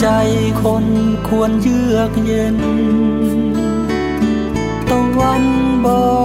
[0.00, 0.08] ใจ
[0.62, 0.86] คน
[1.28, 2.56] ควรเยือกเย็น
[4.88, 5.44] ตะวัน
[5.84, 6.17] บอก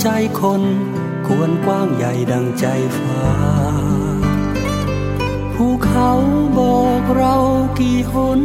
[0.00, 0.08] ใจ
[0.40, 0.62] คน
[1.26, 2.66] ควรกว้างใหญ่ดังใจ
[2.98, 3.24] ฟ้า
[5.54, 6.10] ภูเขา
[6.58, 7.36] บอกเรา
[7.78, 8.40] กี่หน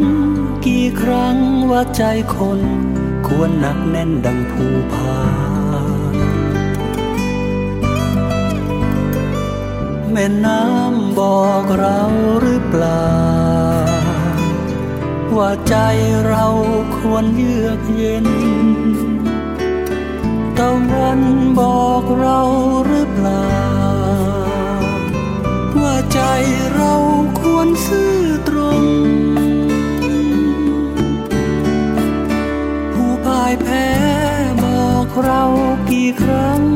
[0.66, 1.38] กี่ครั้ง
[1.72, 2.04] ว่าใจ
[2.36, 2.60] คน
[3.28, 5.20] ควรหนักแน่นดังภูผา
[10.12, 12.02] แม่น้ำบอกเรา
[12.42, 13.08] หรือเปล่า
[15.36, 15.76] ว่าใจ
[16.28, 16.46] เรา
[16.98, 18.28] ควรเยือกเย็น
[20.60, 20.70] ตา
[21.00, 21.22] วัน
[21.60, 22.40] บอกเรา
[22.86, 23.58] หรือเปล่า
[25.78, 26.20] ว่าใจ
[26.76, 26.94] เรา
[27.40, 28.84] ควรซื่อตรง
[32.94, 33.88] ผู้พ่ายแพ้
[34.64, 35.44] บอกเรา
[35.90, 36.67] กี่ครั้ง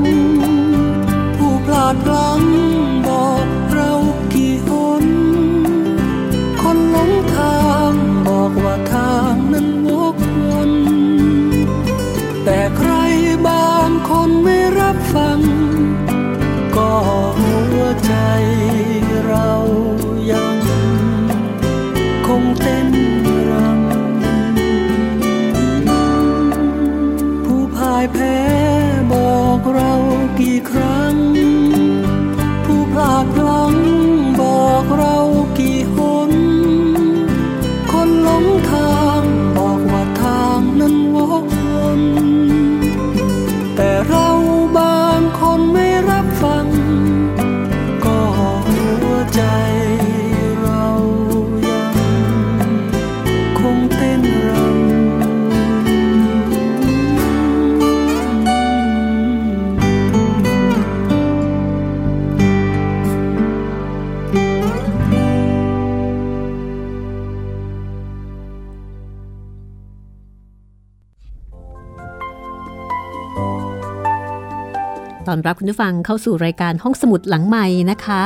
[75.32, 78.22] อนรับคุณผู้ฟังเข้าสู่รายการห้องสมุดหลังใหม่นะคะ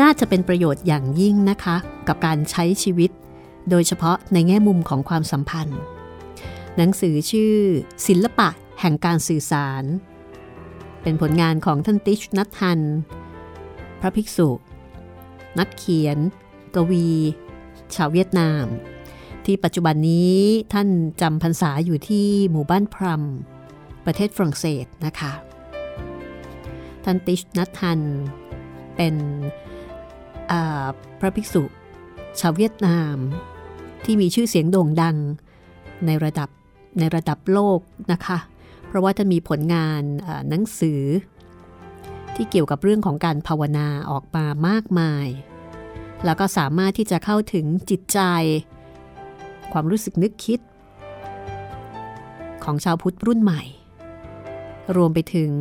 [0.00, 1.76] น่าจะเป็นประโยชน์อย่างยิ่งนะคะ
[2.08, 3.10] กับการใช้ชีวิต
[3.70, 5.80] โดยเฉพาะในแง่มุมของความสัมพันธ์
[6.76, 7.54] หนังสือชื่อ
[8.06, 8.48] ศิลปะ
[8.80, 9.84] แห่งการสื่อสาร
[11.02, 12.80] เป็นผลงานของท่านติชนัทฮัน
[14.00, 14.48] พระภิกษุ
[15.58, 16.18] นักเขียน
[16.74, 17.08] กวี
[17.94, 18.64] ชาวเวียดนาม
[19.44, 20.38] ที่ปัจจุบันนี้
[20.72, 20.88] ท่าน
[21.20, 23.22] จำพรรษาอยู่ที่หมู่บ้านพรัม
[24.04, 25.32] ประเทศฝรั่งเศสนะคะ
[27.04, 28.00] ท่านติชนัทฮัน
[28.96, 29.14] เป็น
[31.20, 31.62] พระภิกษุ
[32.40, 33.16] ชาวเวียดนาม
[34.04, 35.16] ที่มีชื่อเสียงโด่งดัง
[36.06, 36.48] ในระดับ
[36.98, 37.80] ในระดับโลก
[38.12, 38.38] นะคะ
[38.86, 40.02] เพราะว่าท่านมีผลงาน
[40.48, 41.02] หนังสือ
[42.34, 45.26] ที่เกี่ยวกับเรื่องของการภาวนาออกมามากมาย
[46.24, 48.20] แล้วก็สามารถที่จะเข้าถึงจิตใจ
[49.72, 50.60] ความรู้สึกนึกคิด
[52.64, 53.62] ของชาวพุทธรุ่นใหม่
[54.96, 55.52] รวมไปถึง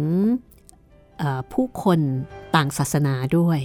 [1.53, 2.00] ผู้คน
[2.56, 3.59] ต่างศาสนาด้วย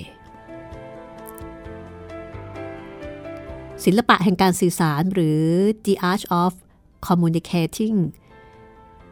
[3.85, 5.43] ศิลปะแห่งการสื่อสารหรือ
[5.85, 6.53] The Art of
[7.07, 7.99] Communicating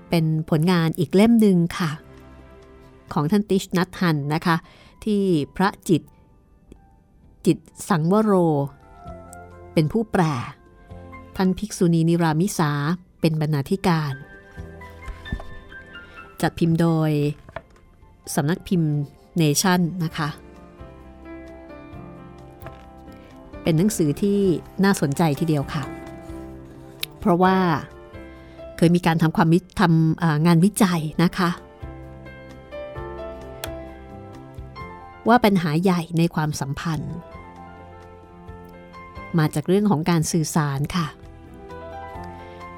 [0.09, 1.91] เป็นผลงานอีกเล่มหนึ่งค่ะ
[3.13, 4.57] ของท่านติชนัทฮันนะคะ
[5.05, 5.21] ที่
[5.57, 6.03] พระจิต
[7.47, 8.33] จิตสังวโร
[9.73, 10.23] เป็นผู้แปล
[11.37, 12.71] ท่านภิกษุณีนิรามิสา
[13.21, 14.13] เป็นบรรณาธิการ
[16.41, 17.11] จัดพิมพ์โดย
[18.35, 18.93] สำนักพิมพ์
[19.37, 20.29] เนชั่นนะคะ
[23.63, 24.39] เป็นหนังสือที่
[24.85, 25.96] น่าสนใจทีเดียวค่ะ
[27.27, 27.59] เพราะว่า
[28.77, 29.49] เคยมีการทำความ
[29.81, 31.51] ทำงานวิจัยนะคะ
[35.29, 37.15] ว่าปัญหาใหญ่ในความสัมพันธ์
[39.39, 41.07] มาจากเรื่องของการสื่อสารค่ะ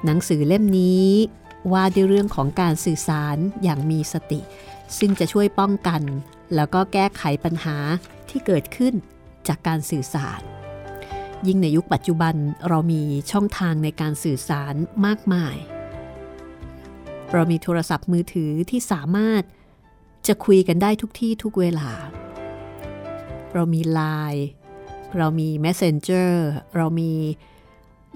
[0.05, 1.07] หนังสือเล่มนี้
[1.73, 4.39] ว่าด้วยเรื่องของการสื่อสารอย่างมีสติ
[4.97, 6.01] ซึ่งจะช่วยป้องกัน
[6.55, 7.77] แล้วก็แก้ไขปัญหา
[8.29, 8.93] ที่เกิดขึ้น
[9.47, 10.41] จากการสื่อสาร
[11.47, 12.35] ยิ่งในยุคปัจจุบัน
[12.69, 13.01] เรามี
[13.31, 14.75] ช่องทางในการสื่อสาร
[15.05, 15.55] มากมาย
[17.33, 19.43] เรามีโทรศัพท์มือถือที่สามารถ
[20.27, 21.89] จะคุยกันได้ทุกที่ทุกเวลา
[23.53, 24.41] เรามี Line
[25.17, 26.31] เรามี Messenger
[26.75, 27.11] เรามี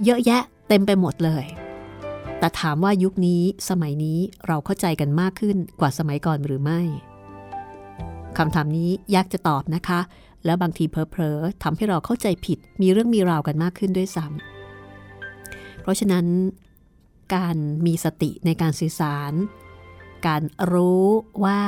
[0.03, 1.45] เยอะแยะเต็มไปหมดเลย
[2.39, 6.81] แต่ถามว่ายุคนี้สมัยนี้เราเข้าใจกันมากขึ้นกว่าสมัยก่อนหรือไม่
[8.37, 9.99] คำถามนี้ยากจะตอบนะคะ
[10.45, 16.25] แล้วบางทีเพลอๆทำให้เราเข้าใจผิด มีเรื่องมีราวกันมากขึ้นด้วยซ้ำเพราะฉะนั้น
[17.35, 19.33] การมีสติในการสื่อสาร
[20.27, 20.41] การ
[20.73, 21.05] รู้
[21.43, 21.59] ว่า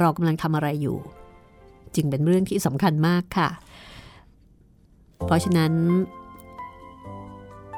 [0.00, 0.98] เรากำลังทำอะไรอยู่
[1.94, 3.48] จึงเป็นเรื่องที่สำคัญมากค่ะ
[5.26, 5.72] เพราะฉะนั้น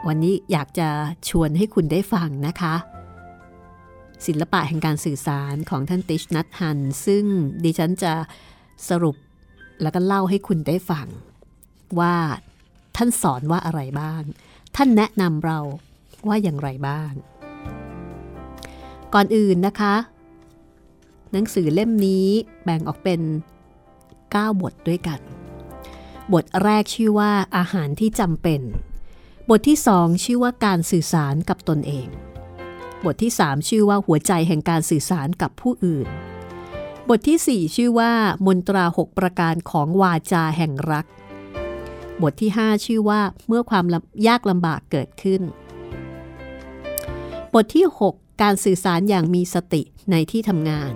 [0.06, 0.88] วันนี้อยากจะ
[1.28, 2.74] ชวนให้คุณได้ฟังนะคะ
[4.26, 7.24] ศิลปะแห่งการสื่อสารของท่านติชนัทฮัน ซึ่ง
[7.64, 8.12] ดิฉันจะ
[8.88, 9.16] สรุป
[9.82, 11.06] แล้วก็เล่าให้คุณได้ฟัง
[12.00, 12.16] ว่า
[12.96, 14.22] ท่านสอนว่าอะไรบ้าง
[14.76, 15.58] ท่านแนะนำเรา
[16.28, 17.12] ว่าอย่างไรบ้าง
[19.14, 19.94] ก่อนอื่นนะคะ
[21.32, 22.26] หนังสือเล่มนี้
[22.64, 23.20] แบ่งออกเป็น
[23.94, 25.20] 9 บทด้วยกัน
[26.32, 28.60] บทแรกชื่อว่าอาหารที่จำเป็น
[29.50, 32.08] บทที่สองชื่อว่าการสื่อสารกับตนเอง
[33.04, 36.06] บทที่สามชื่อว่าหัวใจแห่งการสื่อสารกับผู้อื่น
[37.10, 38.12] บทที่สี่ชื่อว่า
[38.46, 41.06] มนตราหกประการของวาจาแห่งรัก
[42.22, 43.84] บทที่ห้าชื่อว่าเมื่อความ
[44.28, 45.42] ยากลำบากเกิดขึ้น
[47.54, 50.94] บทที่ 6 การสื่อสารอย่างมีสติในที่ทำงาน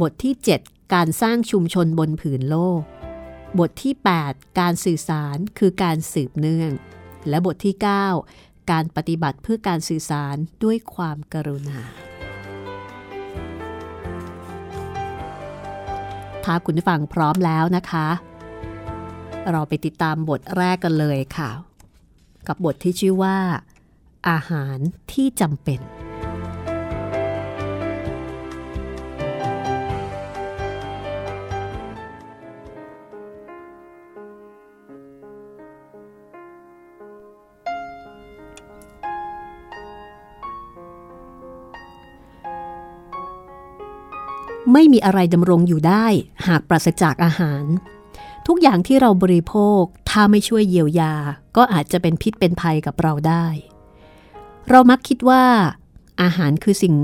[0.00, 2.82] บทที่ 7 การสร้างชุมชนบนผืนโลก
[3.58, 3.94] บทที่
[4.24, 6.72] 8 การสื่อสารคือการสืบเนื่อง
[7.28, 7.74] และบทที่
[8.22, 11.80] 9 การปฏิบัติเพื่อการสื่อสารด้วยความกรุณา
[16.44, 18.06] ถ้าคุณฟังพร้อมแล้วนะคะ
[19.50, 21.50] เราไปติดตามบทแรกกันเลยค่ะ
[22.48, 23.36] กับบทที่ชื่อว่า
[24.28, 24.76] อาหาร
[25.12, 25.80] ที่จำเป็น
[44.74, 46.06] ไม่มีอะไรดำรงอยู่ได้
[46.46, 47.64] หากปราศจากอาหาร
[48.46, 51.14] ทุกอย่างที่เราบริโภคถ้าไม่ช่วยเยียวยา
[51.56, 53.46] ก็อาจจะเป็นพิษเป็นภัยกับเราได้
[54.70, 55.44] เรามักคิดว่า
[56.22, 56.94] อาหารคือสิ่ง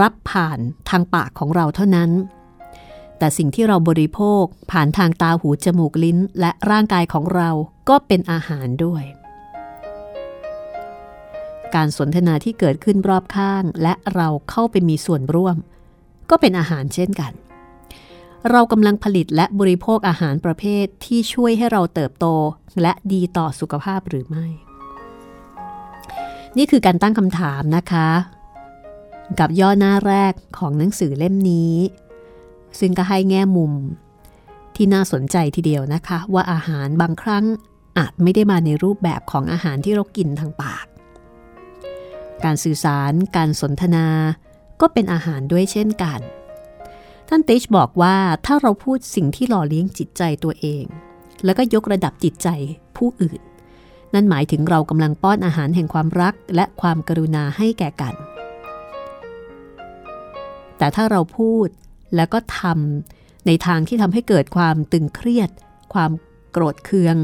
[0.00, 0.58] รับผ่าน
[0.90, 2.10] ทางปากของเราเท่านั้น
[3.18, 7.50] แต่สิ่งที่เราบริโภคผ่านทางตาหูจมูกลิ้น และร่างกายของเรา
[7.88, 9.04] ก็เป็นอาหารด้วย
[11.74, 15.56] การสนทนาที่เกิดขึ้นรอบข้างและเราเข้าไปมีส่วนร่วม
[16.30, 17.32] ก็เป็นอาหารเช่นกัน
[18.50, 22.26] เรากำลังผลิตและบริโภคอาหารประเภทที่ช่วยให้เราเติบโต
[22.82, 24.46] และดีต่อสุขภาพหรือไม่
[26.56, 28.08] นี่คือการตั้งคำถามนะคะ
[29.38, 31.74] กับย่อหน้าแรกของหนังสือเล่มนี้
[32.78, 33.72] ซึ่งก็ให้แง่มุม
[34.76, 37.44] ที่น่าสนใจทีเดียวนะคะ ว่าอาหารบางครั้ง
[37.98, 40.86] อาจไม่ได้มาในรูปแบบของอาหารที่เรากินทางปาก
[42.44, 44.06] การสื่อสาร การสนทนา
[44.80, 46.20] ก็เป็นอาหารด้วยเช่นกัน
[47.28, 48.16] ท่านติชบอกว่า
[48.46, 50.84] ถ้าเราพูดสิ่งที่หล่อเลี้ยงจิตใจตัวเอง
[51.44, 52.48] แล้วก็ยกระดับจิตใจ
[52.96, 53.40] ผู้อื่น
[54.14, 58.14] นั่นหมายถึงเรากำลังป้อนอาหารแห่งความรักและความกรุณาให้แก่กัน
[60.78, 61.68] แต่ถ้าเราพูด
[62.16, 65.50] แล้วก็ทำในทางที่ทำให้เกิดความตึงเครียด
[65.94, 66.10] ความ
[66.52, 67.16] โกรธเคือง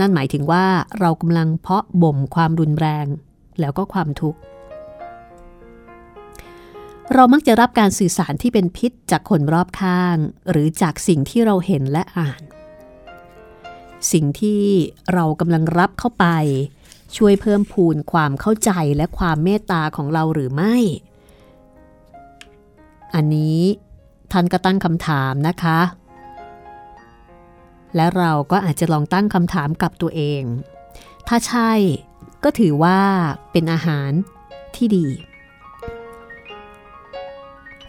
[0.00, 0.66] นั่นหมายถึงว่า
[1.00, 3.06] เรากำลังเพาะบ่มความรุนแรง
[3.60, 4.38] แล้วก็ความทุกข์
[7.14, 10.16] เรามักจะรับการสื่อสารที่เป็นพิษจากคนรอบข้าง
[10.50, 12.42] หรือจากสิ่งที่เราเห็นและอ่าน
[14.12, 14.62] สิ่งที่
[15.12, 16.26] เรากำลังรับเข้าไป
[17.16, 20.76] ช่วยเพิ่มพูนความเข้าใจและความเมตตาของเราหรือไม่
[23.14, 23.60] อันนี้
[24.32, 25.80] ท่านก็ตั้งคำถามนะคะ
[27.96, 30.42] และเราก็อาจจะลองตั้งคำถามกับตัวเอง
[31.28, 31.72] ถ้าใช่
[32.44, 33.00] ก็ถือว่า
[33.52, 34.10] เป็นอาหาร
[34.76, 35.06] ที่ดี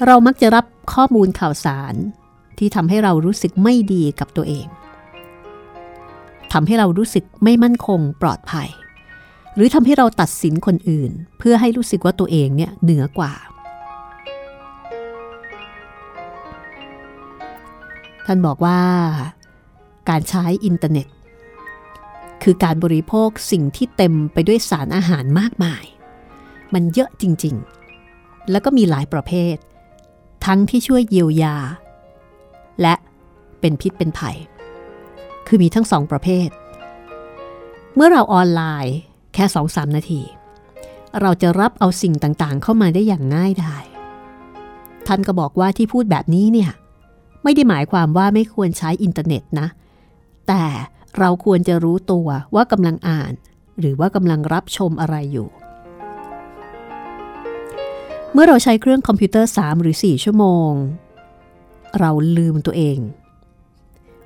[0.06, 1.96] เรามักจะรับข้อมูลข่าวสาร
[2.58, 4.68] ที่ทำให้เรารู้สึกไม่ดีกับตัวเอง
[6.54, 8.70] ทำให้เรารู้สึกไม่มั่นคงปลอดภัย
[9.56, 13.34] หรือทำให้เราตัดสินคนอื่น เพื่อให้รู้สึกว่าตัวเองเนี่ยเหนือกว่า
[18.26, 18.80] ท่านบอกว่า
[20.10, 21.08] การใช้อินเทอร์เน็ต
[22.44, 25.84] คือการบริโภคสิ่งที่เต็มไปด้วยสารอาหารมากมาย
[26.74, 29.56] มันเยอะจริงๆ แล้วก็มีหลายประเภท
[30.46, 31.56] ทั้งที่ช่วยเยียวยา
[32.82, 32.96] และ
[33.60, 34.38] เป็นพิษเป็นภัย
[35.48, 36.50] คือมีทั้งสองประเภท
[37.96, 38.98] เมื่อเราออนไลน์
[39.34, 40.22] แค่สองสามนาที
[41.22, 43.84] เราจะรับเอาสิ่งต่างๆ เข้ามาได้อย่างง่ายดาย
[45.08, 46.72] ท่านก็บอกว่าที่พูดแบบนี้เนี่ย
[47.44, 49.68] ไม่ได้หมายความว่าไม่ควรใช้อินเทอร์เน็ตนะ
[50.48, 50.64] แต่
[51.20, 53.34] เราควรจะรู้ตัวว่ากำลังอ่าน
[53.80, 55.50] หรือว่ากำลังรับชมอะไรอยู่
[58.34, 60.72] เมื่อเราใช้เครื่องคอมพิวเตอร์ 3 หรือ 4 ชั่วโมง
[62.00, 63.00] เราลืมตัวเอง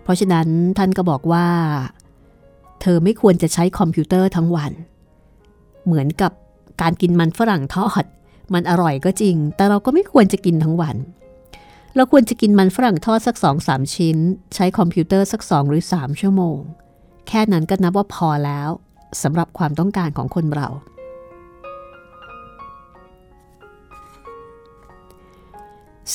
[0.03, 1.47] เพราะฉะนั้นท่านก็บอกว่า
[2.81, 4.71] เธอไม่ควรจะใช้คอมพิวเตอร์ทั้งวัน
[5.85, 6.31] เหมือนกับ
[6.81, 8.03] การกินมันฝรั่งทอด
[8.53, 10.95] มันอร่อยก็จริง แต่เราก็ไม่ควรจะกินทั้งวัน
[11.95, 14.17] เราควรจะกินมันฝรั่งทอดสักสองสามชิ้น
[14.55, 16.57] ใช้คอมพิวเตอร์สักสองหรือสามชั่วโมง
[17.27, 18.69] แค่นั้นก็นับว่าพอแล้ว
[19.21, 20.67] สำหรับความต้องการของคนเรา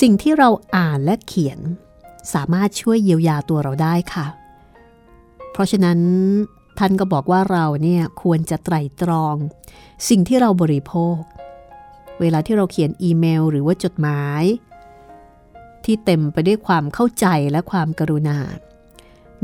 [0.00, 1.59] สิ่งที่เราอ่านและเขียน
[2.35, 4.26] สามารถช่วยเยียวยาตัวเราได้ค่ะ
[5.52, 5.99] เพราะฉะนั้น
[6.78, 9.37] ท่านก็บอกว่าเราเนี่ยควรจะไตร่ตรอง
[10.09, 11.18] สิ่งที่เราบริโภค
[12.21, 14.42] เวลาที่เราเขียนอีเมลหรือว่าจดหมาย
[15.85, 18.38] ที่เต็มไปด้วยความเข้าใจและความกรุณา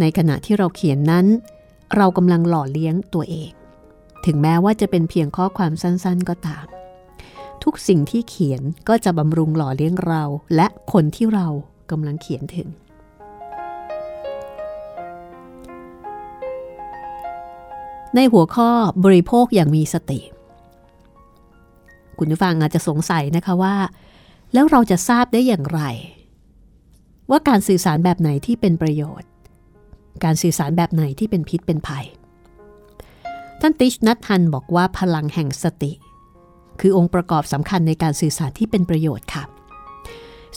[0.01, 1.27] ในขณะที่เราเขียนนั้น
[1.97, 3.51] เรากำลังหล่อเลี้ยงตัวเอง
[4.25, 6.67] ถึงแม้ว่าจะเป็นเพียงข้อความสั้นๆก็ตาม
[7.65, 10.23] ทุกสิ่งที่เขียนก็จะบำรุงหล่อเลี้ยงเรา
[10.57, 11.49] และคนที่เรา
[11.91, 12.69] กำลังเขียนถึง
[18.15, 18.71] ในหัวข้อ
[19.05, 20.21] บริโภคอย่างมีสติ
[22.19, 23.77] คุณผู้ฟังอาจจะสงสัยนะคะว่า
[24.53, 25.83] แล้วเราจะทราบได้อย่างไร
[27.31, 29.31] ว่าการสื่อสารแบบไหนที่เป็นประโยชน์
[30.25, 32.07] การสื่อสารแบบไหนที่เป็นพิษเป็นภัย
[33.61, 35.93] ท่านติชนัทฮันบอกว่าพลังแห่งสติ
[36.81, 39.45] คือองค์ประกอบสำคัญในการสื่อสารที่เป็นประโยชน์ค่ะ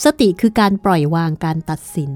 [0.04, 2.14] สติคือการปล่อยวางการตัดสิน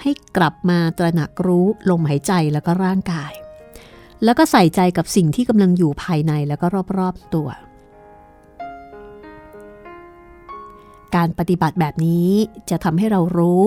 [0.00, 3.32] ให้กลับมาตระหนักรู้ลมหายใจแล้วก็ร่างกาย
[4.24, 6.66] แล้วก็ใส่ใจกับสิ่งที่กำลังอยู่ภายในแล้วก็
[6.98, 7.48] รอบๆตัว
[11.16, 12.30] การปฏิบัติแบบนี้
[12.70, 13.62] จะทำให้เรารู้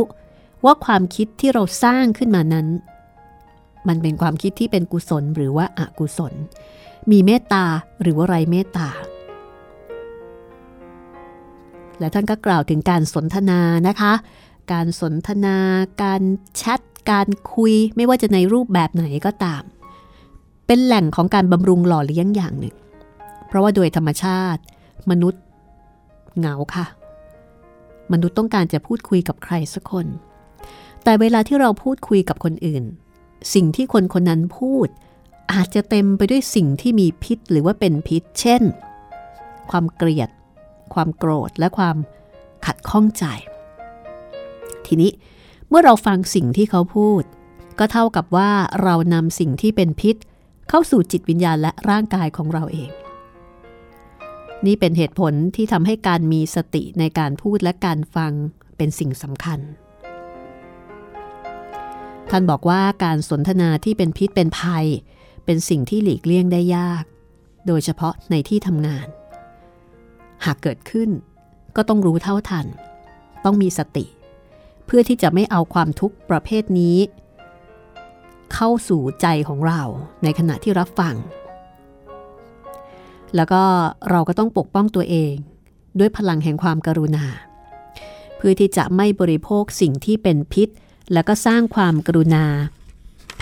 [0.66, 2.68] ว่าความคิดที่เราสร้างขึ้นมานั้น
[3.88, 6.34] มันเป็นความคิดที่เป็นกุศลหรือว่าอากุศล
[7.12, 7.66] มีเมตตา
[8.02, 8.90] หรือว่าไรเมตตา
[12.02, 14.14] และท่านก็กล่าวถึงการสนทนานะคะ
[14.74, 15.58] การสนทนา
[16.04, 16.22] การ
[16.58, 16.82] แชท
[17.12, 19.64] การคุยไม่ว่าจะในรูปแบบไหนก็ตาม
[20.68, 22.76] เป็นแหล่งของการบำรุงหล่อเลี้ยงอย่างหนึ่ง
[23.48, 24.62] เพราะว่าโดยธรรมชาติ
[25.12, 25.44] มนุษย์
[26.38, 26.86] เหงาค่ะ
[28.12, 30.08] มนุษย์ต้องการจะพูดคุยกับใครสักคน
[31.04, 32.84] แต่เวลาที่เราพูดคุยกับคนอื่น
[33.54, 34.88] สิ่งที่คนคนนั้นพูด
[35.54, 38.64] อาจจะเต็มไปด้วยสิ่งที่มีพิษหรือว่าเป็นพิษ เช่น
[39.70, 40.30] ความเกลียด
[40.94, 41.98] ความโกรธและความ
[42.66, 43.26] ขัดข้องใจ
[44.86, 45.12] ทีนี้
[45.70, 47.24] เมื่อเราฟังสิ่งที่เขาพูด
[47.80, 48.52] ก็เท่ากับว่า
[48.84, 50.16] เรานำสิ่งที่เป็นพิษ
[50.70, 52.90] เข้าสู่จิตวิญญาณและร่างกายของเราเอง
[54.66, 58.32] นี่เป็นเหตุผลที่ทำให้การมีสติในการพูดและการฟัง
[58.78, 59.60] เป็นสิ่งสำคัญ
[62.30, 64.86] ท่านบอกว่าการสนทนาที่เป็นพิษเป็นภัย
[65.46, 67.04] เป็นสิ่งที่หลีกเลี่ยงได้ยาก
[67.68, 69.08] โดยเฉพาะในที่ทำงาน
[70.46, 71.10] หากเกิดขึ้น
[71.76, 72.66] ก็ต้องรู้เท่าทัน
[73.46, 74.06] ต้องมีสติ
[74.86, 76.98] เพื่อที่จะไม่เอาความทุกข์ประเภทนี้
[78.54, 79.82] เข้าสู่ใจของเรา
[80.24, 81.16] ในขณะที่รับฟัง
[83.36, 83.64] แล้วก็
[84.10, 85.34] เราก็ต้องปกป้องตัวเอง
[86.00, 87.26] ด้วยพลังแห่งความกรุณา
[88.38, 90.70] เพื่อที่จะไม่บริโภคสิ่งที่เป็นพิษ
[91.14, 92.46] แล้วก็สร้างความกรุณา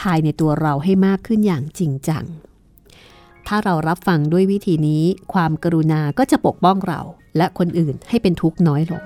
[0.01, 2.25] ภายในตัวเราให้มากขึ้นอย่างจริงจัง
[3.51, 5.03] ถ้าเรารับฟังด้วยวิธีนี้
[5.34, 7.01] ความกรุณาก็จะปกป้องเรา
[7.38, 9.03] และคนอื่นให้เป็นทุกข์น้อยลง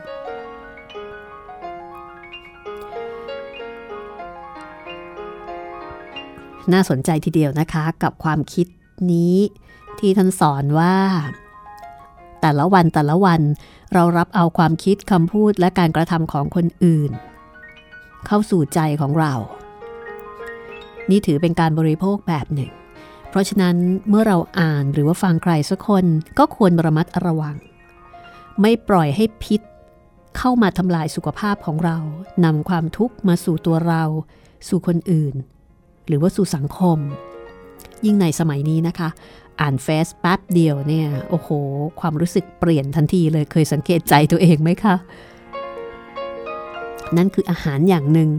[6.73, 8.67] น่าสนใจทีเดียวนะคะกับความคิด
[9.11, 9.35] นี้
[9.99, 10.95] ที่ท่านสอนว่า
[12.41, 13.41] แต่ละวันแต่ละวัน
[13.93, 17.11] เรารับเอาความคิดคำพูดและการกระทำของคนอื่น
[18.27, 19.33] เข้าสู่ใจของเรา
[21.09, 22.71] นี่ถือเป็นการบริโภคแบบหนึ่ง
[23.33, 23.75] เพราะฉะนั้น
[24.09, 26.05] เมื่อเราอ่านหรือว่าฟังใครสักคน
[26.39, 27.55] ก็ควรระมัดระวัง
[28.61, 29.61] ไม่ปล่อยให้พิษ
[30.37, 31.97] เข้ามาทำลายสุขภาพของเรา
[32.45, 34.03] นำความทุกข์มาสู่ตัวเรา
[34.67, 35.35] สู่คนอื่น
[36.07, 36.97] หรือว่าสู่สังคม
[38.05, 39.09] ยิ่งในสมัยนี้นะคะ
[39.61, 41.49] อ่านเฟซแป๊บเดียวเนี่ยโอ้โห
[41.99, 44.95] ความรู้สึกเปลี่ยนทันทีเลยเคยสังเกตใจตัวเองไหมคะ
[47.17, 48.29] นั่นคืออาหารอย่างหนึ่ง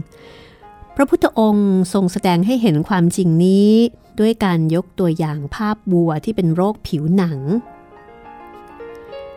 [0.95, 3.71] พระพุทธองค์ทรงแสดงให้เห็นความจริงนี้
[4.19, 7.39] ด้วยการยกตัวอย่างภาพวัวที่เป็นโรคผิวหนัง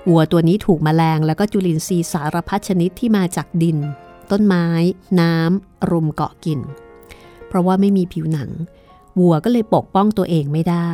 [0.09, 3.79] วัวตัวนี้ถูกมแมลงแล้วก็จุลินทรีย์สารพัดชนิดที่มาจากดิน
[4.31, 4.67] ต้นไม้
[5.21, 6.61] น้ำรุมเกาะกิน
[7.47, 8.51] เพราะว่าไม่มีผิวหนัง
[9.19, 10.91] วัวก็เลยปกป้องตัวเองไม่ได้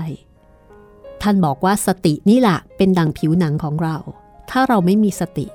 [1.23, 3.97] ท่านบอกว่าสตินี่แหละเป็นดังผิวหนังของเรา
[4.51, 5.47] ถ้าเราไม่มีสติ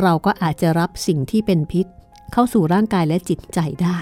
[0.00, 1.86] เราก็อาจจะรับสิ่งที่เป็นพิษ
[2.32, 3.98] เข้าสู่ร่างกายและจิตใจได้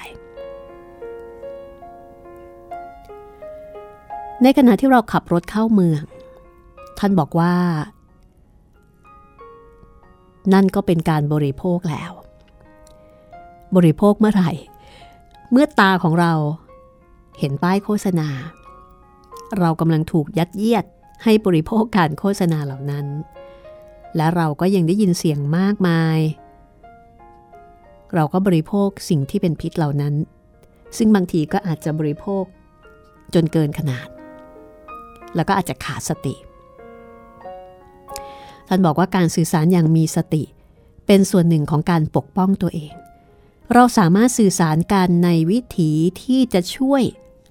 [4.42, 6.02] ในขณะที่เราขับรถเข้าเมือง
[6.98, 7.54] ท่านบอกว่า
[10.52, 12.12] นั่นก็เป็นการบริโภคแล้ว
[13.76, 14.50] บริโภคเมื่อไหร่
[15.52, 16.32] เมื่อตาของเรา
[17.38, 18.28] เห็นป้ายโฆษณา
[19.58, 20.84] เรากำลังถูกยัดเยียด
[21.24, 23.06] ให้บริโภคการโฆษณาเหล่านั้น
[24.16, 26.18] และเราก็ยังได้ยินเสียงมากมาย
[28.14, 30.14] เราก็บริโภคสิ่งที่เป็นพิษเหล่านั้น
[30.96, 32.44] ซึ่งบางทีก็อาจจะบริโภค
[33.34, 34.08] จนเกินขนาด
[35.36, 36.34] แล้วก็อาจจะขาดสติ
[38.68, 40.42] ท่านบอกว่าการสื่อสารอย่างมีสติ
[41.06, 42.92] เป็นส่วนหนึ่งของการปกป้องตัวเอง
[43.74, 45.90] เราสามารถสื่อสารกันในวิถี
[46.22, 47.02] ที่จะช่วย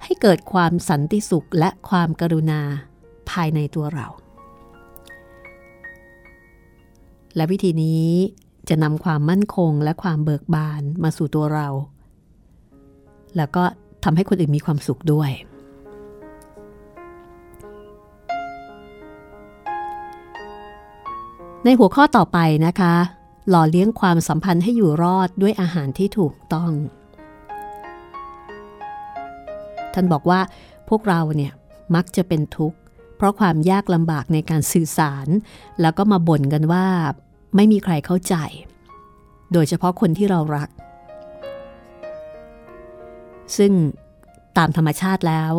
[0.03, 2.61] ให้เกิดความสันติสุขและความกรุณา
[3.29, 4.07] ภายในตัวเรา
[7.35, 8.07] และวิธีนี้
[8.69, 11.67] จะนำความมั่นคงและความเบิกบานมาสู่ตัวเรา
[13.37, 13.63] แล้วก็
[14.03, 15.31] ทำให้คนอื่นมีความสุขด้วย
[21.69, 22.93] ในหัวข้อต่อไปนะคะ
[23.49, 26.71] หล่อเลี้ยงความสัมพันธ์ให้อยู่รอดด้วยอาหารที่ถูกต้อง
[29.93, 30.39] ท่านบอกว่า
[30.89, 31.53] พวกเราเนี่ย
[31.95, 32.77] มักจะเป็นทุกข์
[33.17, 35.27] เพราะความยากลำบากในการสื่อสาร
[35.81, 36.85] แล้วก็มาบ่นกันว่า
[37.55, 38.35] ไม่มีใครเข้าใจ
[39.53, 40.69] โดยเฉพาะคนที่เรารัก
[43.57, 43.71] ซึ่ง
[44.57, 45.51] ตามธรรมชาติแล้ว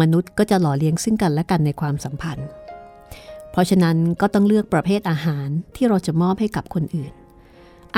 [0.00, 2.48] มนุษย์ก็จะหล่อเลี้ยงซึ่งกันและกันในความสัมพันธ์
[3.52, 7.12] เพราะฉะนั้นก็ต้องเลือกประเภทอาหารที่เราจะมอบให้กับคนอื่น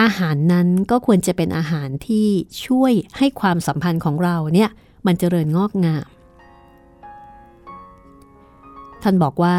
[0.00, 2.26] อาหารนั้นก็ควรจะเป็นอาหารที่
[2.66, 4.70] ช่วยให้ความสัมพันธ์ของเราเนี่ย
[5.06, 6.06] มันเจริญงอกงาม
[9.02, 9.58] ท่านบอกว่า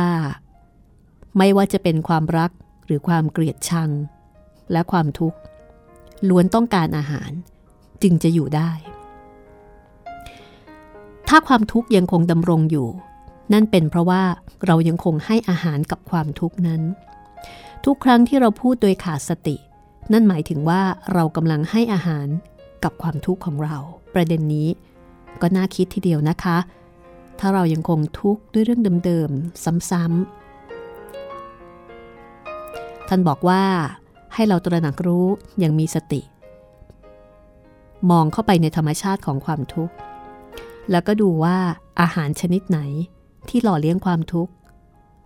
[1.37, 2.51] ไม่ว่าจะเป็นความรัก
[2.85, 3.89] หรือความเกลียดชัง
[4.71, 5.37] และความทุกข์
[6.29, 7.31] ล้วนต้องการอาหาร
[8.03, 8.71] จึงจะอยู่ได้
[11.27, 12.87] ถ้าความทุกข์ยังคงดำรงอยู่
[13.53, 14.23] นั่นเป็นเพราะว่า
[14.65, 16.81] เรายังคงให้อาหารกับความทุกข์นั้น
[17.85, 19.55] ทุกครั้งที่เราพูดโดยขาดสติ
[20.13, 20.81] นั่นหมายถึงว่า
[21.13, 22.27] เรากำลังให้อาหาร
[22.83, 23.77] กับความทุกข์ของเรา
[24.13, 24.67] ประเด็นนี้
[25.41, 26.57] ก็น่าคิดทีเดียวนะคะ
[27.39, 33.63] ถ้าเรายังคงทุกข์ด้วยเรื่องเดิมๆ ซ้ำๆท่านบอกว่า
[34.33, 35.27] ให้เราตระหนักรู้
[35.59, 36.21] อย่างมีสติ
[38.09, 39.93] มองเข้าไปในธรรมชาติของความทุกข์
[40.91, 41.57] แล้วก็ดูว่า
[42.01, 42.79] อาหารชนิดไหน
[43.49, 44.53] ที่หล่อเลี้ยงความทุกข์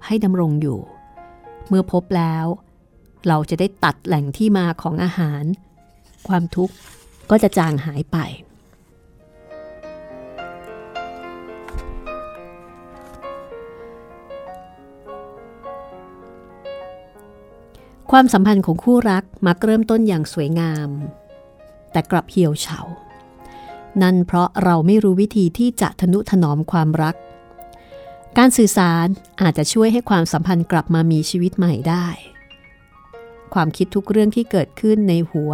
[0.05, 0.79] ให้ดำรงอยู่
[1.67, 2.45] เมื่อพบแล้ว
[3.27, 5.43] เราจะได้ตัดแหล่งที่มาของอาหาร
[6.27, 6.73] ความทุกข์
[7.29, 8.17] ก็จะจางหายไป
[18.11, 20.89] ความสัมพันธ์ของคู่รักมักเริ่มต้นอย่างสวยงาม
[21.91, 22.79] แต่กลับเหี่ยวเฉา
[24.01, 27.15] นั่นเพราะเราไม่รู้วิธีที่จะทนุถนอมความรัก
[28.37, 29.07] การสื่อสาร
[29.41, 32.07] อาจจะช่วยให้ความสัมพันธ์กลับมามีชีวิตใหม่ได้
[33.53, 35.51] ความคิดทุกเรื่องที่เกิดขึ้นในหัว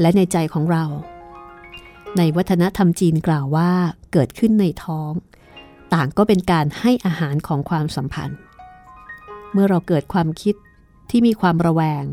[0.00, 0.84] และในใจของเรา
[2.16, 3.72] ในวัฒนธรรมจีนกล่าวว่า
[4.12, 5.12] เกิดขึ้นในท้อง
[5.94, 8.38] ต่างก็เป็นการให้อาหารของความสัมพันธ์
[9.52, 10.54] เมื่อเราเกิดความคิด
[11.10, 12.04] ที่มีความระแวง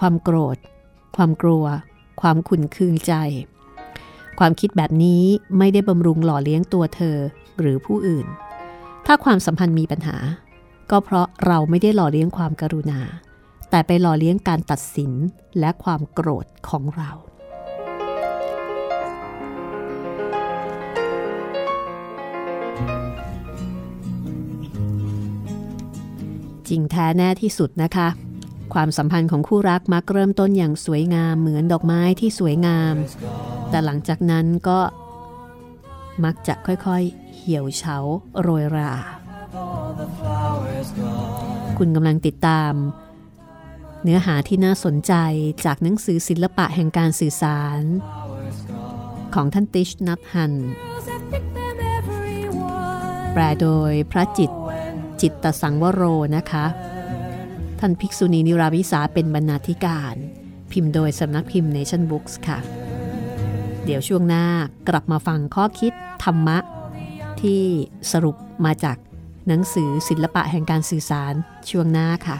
[0.00, 0.58] ความโกรธ
[1.16, 1.64] ความกลัว
[2.20, 3.14] ความขุ่นเคืองใจ
[4.38, 5.24] ความคิดแบบนี้
[5.58, 7.16] ไม่ได้บำรุงหล่อเลี้ยงตัวเธอ
[7.60, 8.26] หรือผู้อื่น
[9.08, 10.16] ถ้าความสัมพันธ์มีปัญหา
[10.90, 13.00] ก็เพราะเราไม่ได้หล่อเลี้ยงความกรุณา
[13.70, 15.12] แต่ไปหล่อเลี้ยงการตัดสิน
[15.58, 17.10] และความโกรธของเรา
[26.68, 28.08] จริงแท้แน่ที่สุดนะคะ
[28.74, 32.94] ความสัมพันธ์ของคู่รักมักเริ่มต้นอย่างสวยงามเหมือนดอกไม้ที่สวยงาม
[33.70, 34.78] แต่หลังจากนั้นก็
[36.24, 37.96] มักจะค่อยๆ เหี่ยวเฉา
[38.40, 38.90] โรยรา
[41.78, 42.72] คุณกำลังติดตาม
[44.02, 45.14] เนื้อหาที่น่าสนใจ
[45.64, 47.80] จากหนังสือศิลปะแห่งการสื่อสาร
[49.34, 50.52] ของท่านติชนัทฮัน
[53.32, 54.50] แปลโดยพระจิต
[55.20, 56.02] จิตตสังวโร
[56.36, 56.66] นะคะ
[57.80, 60.14] ท่านภิกษุณีนิราวิสาเป็นบรรณาธิการ
[60.72, 62.58] พิมพ์โดยสำนักพิมพ์ Nation Books ค่ะ
[63.84, 64.46] เดี๋ยวช่วงหน้า
[64.88, 65.92] กลับมาฟังข้อคิด
[66.24, 66.58] ธรรมะ
[67.42, 67.62] ที่
[68.12, 68.96] สรุปมาจาก
[69.46, 71.34] หนังสือศิลปะแห่งการสื่อสาร
[71.70, 72.36] ช่วงหน้าค่ะ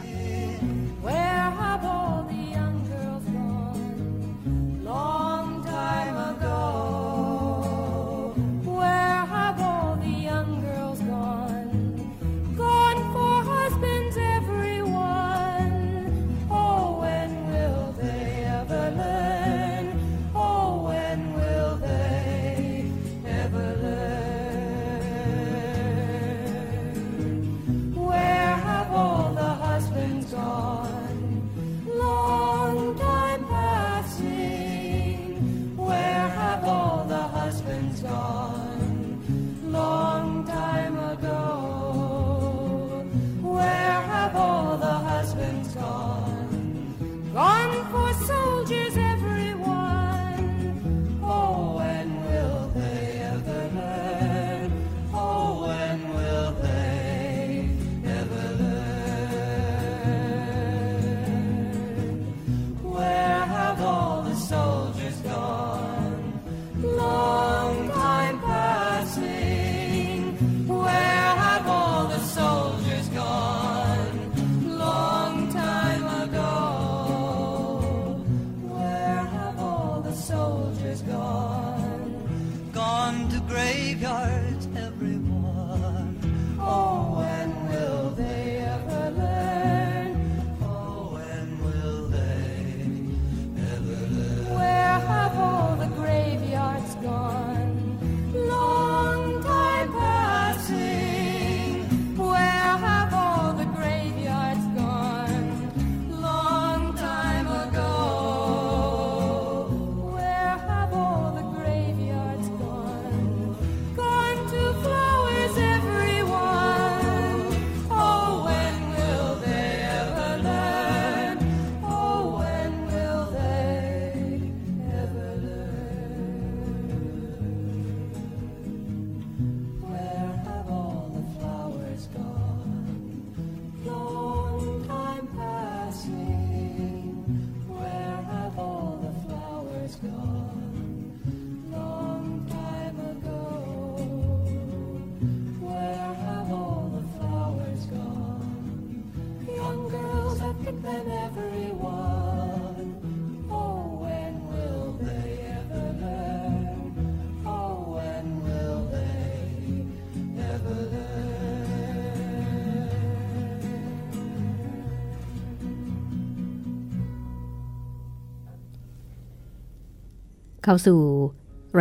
[170.67, 171.01] เข้าสู่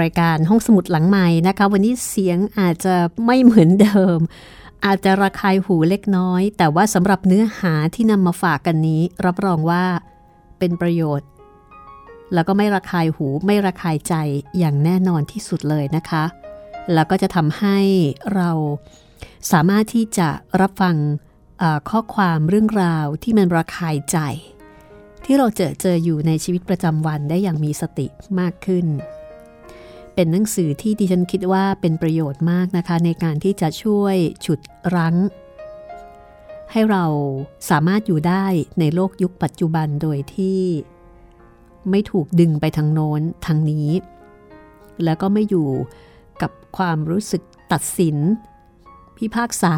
[0.01, 2.94] รายการห้องสมุดหลังใหม่นะคะ วันนี้เสียงอาจจะ
[3.27, 4.18] ไม่เหมือนเดิม
[4.85, 9.85] อาจจะระคายหูเล็กน้อย แต่ว่าสำหรับเนื้อหาที่นำมาฝากกันนี้ รับรองว่า
[10.59, 11.29] เป็นประโยชน์
[12.35, 14.14] แล้วก็ไม่ระคายหูไม่ระคายใจ
[14.59, 16.25] อย่างแน่นอนที่สุดเลยนะคะ
[16.94, 17.79] แล้วก็จะทำให้
[18.35, 18.51] เรา
[19.53, 20.29] สามารถที่จะ
[20.61, 20.96] รับฟัง
[21.90, 24.18] ข้อความเรื่องราวที่มันระคายใจ
[25.29, 28.07] ที่เราเจอเจออยู่ในชีวิตประจำวันได้อย่างมีสติ
[28.41, 28.87] มากขึ้น
[30.15, 34.61] เป็นหนังสือที่ดิฉันคิดว่าเป็นประโยชน์มากนะคะ ในการที่จะช่วยฉุด
[34.95, 35.17] รั้ง
[36.73, 37.05] ให้เรา
[37.71, 38.45] สามารถอยู่ได้
[38.81, 40.61] ในโลกยุคปัจจุบันโดยที่
[41.91, 43.89] ไม่ถูกดึงไปทางโน้นทางนี้
[45.05, 45.69] แล้วก็ไม่อยู่
[46.43, 48.17] กับความรู้สึกตัดสิน
[49.17, 49.75] พิพากษา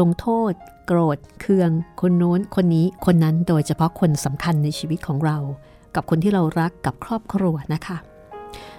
[0.00, 0.52] ลงโทษ
[0.86, 5.36] โกรธ เคือง คนโน้น คนนี้ คนนั้นโดยเฉพาะคนสำคัญในชีวิตของเรา
[5.94, 7.96] กับคนที่เรารักกับครอบครัวนะคะ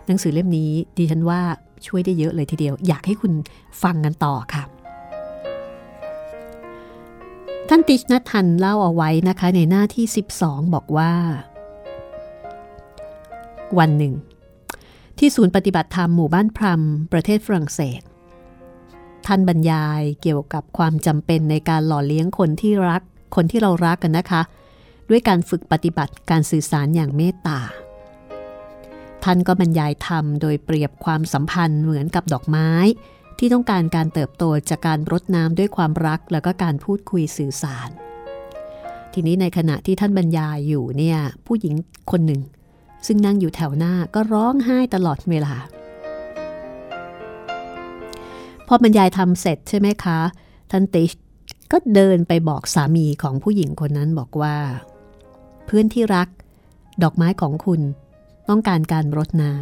[0.05, 1.41] หนังสือเล่มนี้ดิฉันว่า
[1.87, 3.33] ช่วยได้เยอะเลยทีเดียว อยากให้คุณ
[3.83, 4.63] ฟังกันต่อค่ะ
[7.69, 10.05] ท่านติชนัทันเล่าเอาไว้นะคะในหน้าที่
[10.39, 11.11] 12 บอกว่า
[13.79, 14.13] วันหนึ่ง
[15.19, 18.01] ที่ศูนย์ปฏิบัติธรรมหมู่บ้านพรมประเทศฝรั่งเศส
[19.27, 23.01] ท่านบรรยายเกี่ยวกับความจำเป็นในการหล่อเลี้ยงคนที่รัก
[23.35, 24.41] คนที่เรารักกันนะคะ
[25.09, 27.59] ด้วยการฝึกปฏิบัติการสื่อสารอย่างเมตตา
[29.23, 32.69] ท่านก็บรรยายธรรมโดยเปรียบความสัมพันธ์เหมือนกับดอกไม้
[33.37, 37.89] ที่ต้องการการเติบโตจากการรดน้ำด้วยความรัก แล้วก็การพูดคุยสื่อสาร
[39.13, 41.73] ทีนี้ในขณะที่ท่านบรรยายอยู่เนี่ยผู้หญิง
[42.11, 42.41] คนหนึ่ง
[43.07, 45.53] ซึ่งนั่งอยู่แถวหน้าก็ร้องไห้ตลอดเวลา
[48.67, 50.19] พอบรรยายทำเสร็จใช่ไหมคะ
[50.71, 51.11] ท่านติช
[51.71, 54.55] ก็เดินไปบอกสามีของผู้หญิงคนนั้นบอกว่า
[55.65, 56.27] เพื่อนที่รัก
[57.03, 57.81] ดอกไม้ของคุณ
[58.49, 59.53] ต้องการการรดน้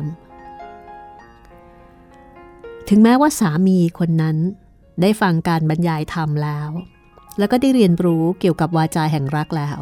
[2.39, 4.37] ำถึงแม้ว่าสามีคนนั้น
[5.01, 6.69] ได้ฟังการบรรยายธรรมแล้ว
[7.37, 9.77] แล้วก็ได้เรียนรู้เกี่ยวกับวาจาแห่งรักแล้ว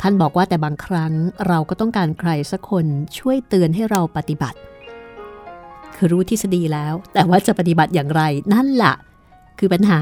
[0.00, 1.12] ท่านบอกว่าแต่บางครั้ง
[1.48, 2.86] เราก็ต้องการใครสักคน
[3.18, 4.58] ช่วยเตือนให้เราปฏิบัติ
[5.96, 8.22] คือรู้ทฤษฎีแล้ว แต่ว่าจะปฏิบัติอย่างไร
[8.54, 8.94] นั่นแหละ
[9.58, 10.00] คือปัญหา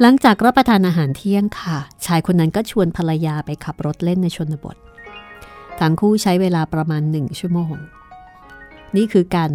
[0.00, 4.76] หลังจากรับประทานอาหารเที่ยงค่ะ ชายคนนั้นก็ชวนภรรยาไปขับรถเล่นในชนบท
[5.80, 7.74] ทั้งคู่ใช้เวลาประมาณหนึ่งชั่วโมง
[8.96, 9.50] นี่คือการ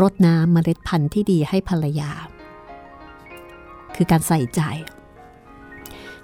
[0.00, 2.10] รดน้ำเมล็ดพันธุ์ที่ดีให้ภรรยา
[3.96, 4.60] คือการใส่ใจ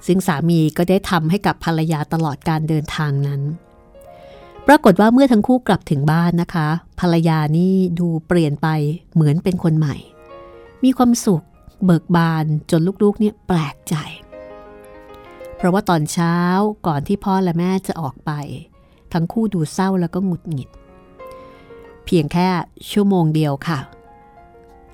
[0.07, 3.41] ซึ่งสามีก็ได้ทำให้กับภรรยาตลอดการเดินทางนั้น
[4.67, 6.69] ปรากฏว่าเมื่อทั้งคู่กลับถึงบ้านนะคะ
[7.01, 8.69] ภรรยานี่ดูเปลี่ยนไป
[9.15, 9.97] เหมือนเป็นคนใหม่
[10.85, 11.45] มีความสุข
[11.85, 13.95] เบิกบานจนลูกๆเนี่ยแปลกใจ
[15.57, 16.37] เพราะว่าตอนเช้า
[16.87, 18.33] ก่อนที่พ่อและแม่จะออกไป
[19.13, 20.71] ทั้งคู่ดูเศร้าแล้วก็หงุดหงิด
[22.05, 22.49] เพียงแค่
[22.91, 23.79] ชั่วโมงเดียวค่ะ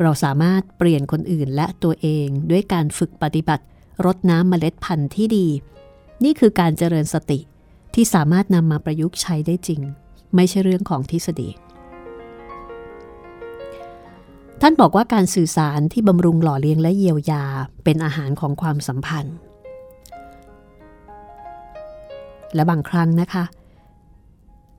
[0.01, 3.65] เราสามารถเปลี่ยนคนอื่นและตัวเองด้วยการฝึกปฏิบัติ
[4.05, 5.47] รดน้ำเมล็ดพันธุ์ที่ดี
[6.25, 7.39] นี่คือการเจริญสติ
[7.95, 9.81] ที่สามารถนำมาประยุกต์ใช้ได้จริง
[10.35, 11.49] ไม่ใช่เรื่องของทฤษฎี
[14.63, 17.45] ท่านบอกว่าการสื่อสารที่บำรุงหล่อเลี้ยงและเยียวยา
[17.85, 19.37] เป็นอาหารของความสัมพันธ์
[22.55, 23.45] และบางครั้งนะคะ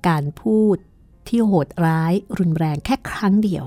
[0.08, 0.78] การพูด
[1.28, 3.64] ที่โหดร้ายรุนแรงแค่ครั้งเดียว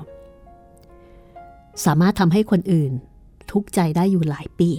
[1.85, 2.93] สามารถทำให้คนอื่น
[3.51, 4.71] ทุกข์ใจได้อยู่หลายปี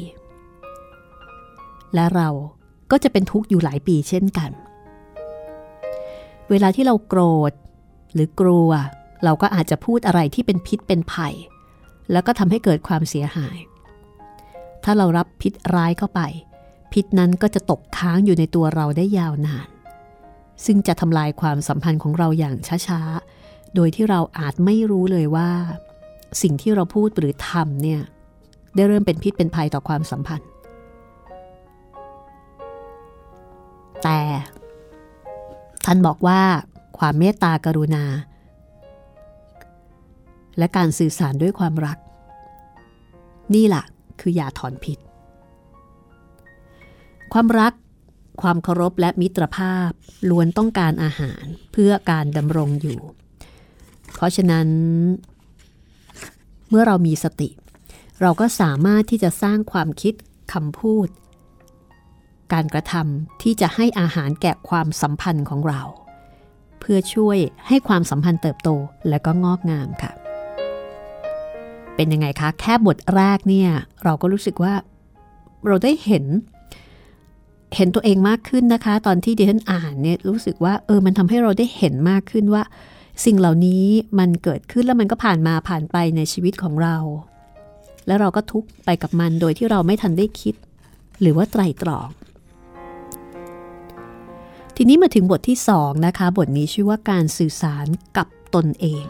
[1.94, 2.30] และเรา
[2.92, 4.52] ก็จะเป็นทุกข์อยู่หลายปีเช่นกัน
[6.50, 7.54] เวลาที่เราโกรธ
[8.14, 8.70] หรือกลัว
[9.26, 11.34] เราก็อาจจะพูดอะไรที่เป็นพิษเป็นภัย
[12.12, 13.58] แล้วก็ทำให้เกิดความเสียหาย
[14.84, 16.22] ถ้าเรารับพิษร้ายเข้าไป
[16.94, 19.68] พิษนั้นก็จะตกค้างอยู่ในตัวเราได้ยาวนาน
[20.66, 22.56] ซึ่งจะทำลายความสัมพันธ์ของเราอย่าง
[22.88, 25.50] ช้าๆ โดยที่เราอาจไม่รู้เลยว่า
[26.42, 28.02] สิ่งที่เราพูดหรือทำเนี่ย
[28.76, 30.50] ได้เริ่มเป็นพิษเป็นภัยต่อความสัมพันธ์
[34.04, 34.20] แต่
[35.86, 36.42] ท่านบอกว่า
[36.98, 38.04] ความเมตตากรุณา
[40.58, 41.98] และการสื่อสารด้วยความรัก
[43.56, 43.84] นี่แหละ
[44.20, 45.00] คือยาถอนพิษ
[47.34, 47.74] ความรัก
[48.42, 49.90] ความเคารพและมิตรภาพ
[50.30, 53.00] ล้วนต้องการอาหารเพื่อการดำรงอยู่
[54.14, 54.68] เพราะฉะนั้น
[56.70, 57.50] เมื่อเรามีสติ
[58.22, 60.14] เราก็สามารถที่จะสร้างความคิด
[60.54, 61.08] คำพูด
[62.54, 65.82] การกระทำที่จะให้อาหารแก่ความสัมพันธ์ของเรา
[66.80, 67.38] เพื่อช่วย
[67.68, 68.70] ให้ความสัมพันธ์เติบโต
[69.10, 70.12] และก็งอกงามค่ะ
[71.96, 73.70] เป็นยังไงคะ แค่บทแรกเนี่ย
[74.04, 74.74] เราก็รู้สึกว่า
[75.68, 76.26] เราได้เห็น
[77.76, 82.64] เห็นตัวเองมากขึ้นนะคะ ตอนที่ดิฉันอ่านเนี่ยรู้สึกว่าเออมันทำให้เราได้เห็นมากขึ้นว่า
[83.26, 83.86] สิ่งเหล่านี้
[84.20, 86.98] มันเกิดขึ้นแล้วมันก็ผ่านมาผ่านไปในชีวิตของเรา
[88.08, 90.56] แล้วเราก็ทุกข์ไปกับมันโดยที่เราไม่ทันได้คิด
[91.22, 92.10] หรือว่าไตรตรอง
[94.76, 97.86] ทีนี้มาถึงบทที่สองนะคะ บทนี้ชื่อว่าการสื่อสาร
[98.18, 99.04] กับตนเอง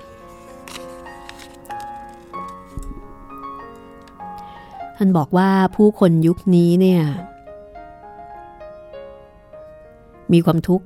[4.97, 7.01] ท่านบอกว่าผู้คนยุคนี้เนี่ย
[10.31, 10.85] มีความทุกข์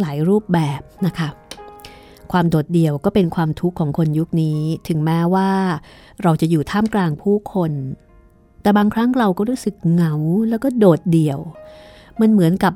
[0.00, 1.28] หลายรูปแบบนะคะ
[2.32, 5.50] ความโดดเดี่ยวก็เป็นความทุกข์ของคนยุคนี้ ถึงแม้ว่า
[6.22, 7.72] เราจะอยู่ท่ามกลางผู้คน
[8.62, 10.14] แต่บางครั้งเราก็รู้สึกเหงา
[10.48, 11.38] แล้วก็โดดเดี่ยว
[12.20, 12.72] มันเหมือนกับ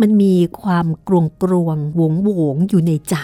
[0.00, 3.16] มันมีความกรวงกรวงๆวงวงๆอยู่ในใจ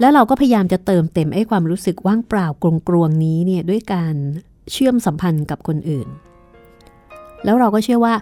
[0.00, 4.14] แล้วเราก็พยายามจะเติมเต็มไอ้ความรู้สึกว่างเปล่ากรวงกรวงๆนี้เนี่ยด้วยการ
[4.72, 6.08] เชื่อมสัมพันธ์กับคนอื่น
[7.44, 8.14] แล้วเราก็เชื่อว่า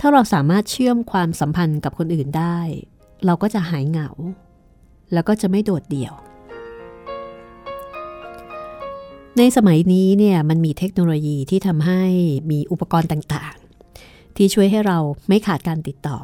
[0.00, 2.58] ถ้าเราสามารถเชื่อมความสัมพันธ์กับคนอื่นได้
[3.26, 4.08] เราก็จะหายเหงา
[5.12, 6.14] แล้วก็จะไม่โดดเดี่ยว
[9.38, 12.02] ในสมัยนี้เนี่ยมันมีเทคโนโลยีที่ทำให้
[12.50, 16.18] มีอุปกรณ์ต่างๆ ที่ช่วยให้เราไม่ขาดการติดต่อ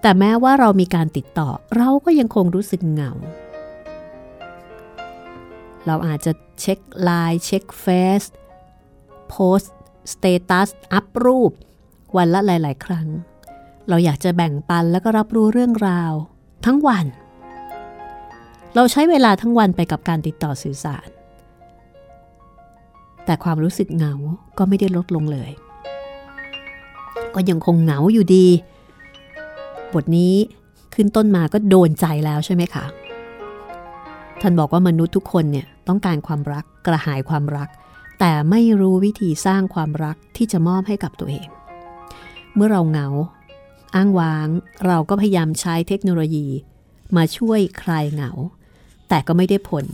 [0.00, 3.12] แต่แม้ว่าเรามีการติดต่อเราก็ยังคงรู้สึกเหงา
[5.86, 7.86] เราอาจจะเช็คไลน์เช็คเฟ
[8.20, 8.22] ซ
[9.28, 11.52] โพสต์ status อัพรูป
[12.16, 13.08] วันละหลาย ๆ ครั้ง
[13.88, 16.12] เราอยากจะแบ่งปันแล้วก็รับรู้เรื่องราว
[16.66, 17.06] ทั้งวัน
[18.74, 21.08] เราใช้เวลาทั้งวันไปกับการติดต่อสื่อสาร
[23.24, 24.14] แต่ความรู้สึกเหงา
[24.58, 25.50] ก็ไม่ได้ลดลงเลย
[27.34, 28.46] ก็ยังคงเหงาอยู่ดี
[29.94, 30.34] บทนี้
[30.94, 32.84] ขึ้นต้นมาก็โดนใจแล้วใช่ไหมคะ
[34.40, 37.68] ท่านบอกว่ามนุษย์ทุกคนเนี่ยต้องการความรักกระหายความรัก
[38.18, 41.48] แต่ไม่รู้วิธีสร้างความรักที่จะมอบให้กับตัวเอง
[42.54, 43.08] เมื่อเราเหงา
[43.94, 44.48] อ้างว้าง
[44.86, 46.46] เราก็พยายามใช้เทคโนโลยี
[47.16, 48.30] มาช่วยคลายเหงา
[49.08, 49.86] แต่ก็ไม่ได้ผล